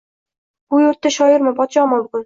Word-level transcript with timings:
Bu 0.75 0.81
yurtda 0.85 1.13
shoirman, 1.19 1.59
podshoman 1.63 2.07
bugun! 2.09 2.19